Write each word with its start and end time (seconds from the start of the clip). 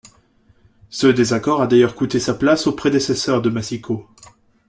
Ce 0.89 1.05
désaccord 1.05 1.61
a 1.61 1.67
d’ailleurs 1.67 1.93
coûté 1.93 2.19
sa 2.19 2.33
place 2.33 2.65
au 2.65 2.71
prédécesseur 2.71 3.39
de 3.39 3.51
Massicault. 3.51 4.09